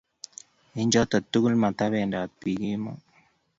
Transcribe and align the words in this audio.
eng 0.79 0.89
choto 0.93 1.17
tugul, 1.31 1.53
matabendat 1.63 2.29
biin 2.41 2.61
kemoi 2.81 3.01